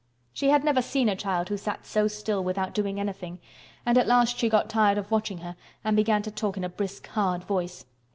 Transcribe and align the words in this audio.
She 0.33 0.49
had 0.49 0.63
never 0.63 0.81
seen 0.81 1.09
a 1.09 1.15
child 1.15 1.49
who 1.49 1.57
sat 1.57 1.85
so 1.85 2.07
still 2.07 2.43
without 2.43 2.73
doing 2.73 2.99
anything; 2.99 3.37
and 3.85 3.99
at 3.99 4.07
last 4.07 4.35
she 4.35 4.49
got 4.49 4.67
tired 4.67 4.97
of 4.97 5.11
watching 5.11 5.37
her 5.45 5.55
and 5.83 5.95
began 5.95 6.23
to 6.23 6.31
talk 6.31 6.57
in 6.57 6.63
a 6.63 6.69
brisk, 6.69 7.05
hard 7.09 7.43
voice. 7.43 7.85